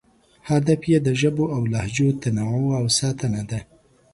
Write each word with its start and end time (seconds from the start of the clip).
هدف 0.49 0.81
یې 0.91 0.97
د 1.03 1.09
ژبو 1.21 1.45
او 1.55 1.61
لهجو 1.71 2.07
تنوع 2.21 2.67
او 2.79 2.85
ساتنه 2.99 3.41
ده. 3.49 3.59